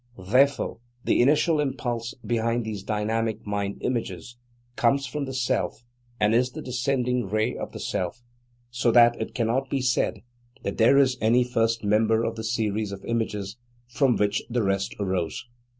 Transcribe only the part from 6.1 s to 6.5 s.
and